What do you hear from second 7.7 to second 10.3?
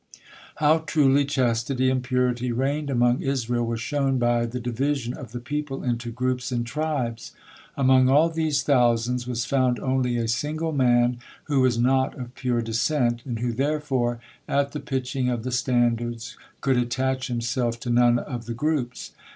Among all these thousands was found only a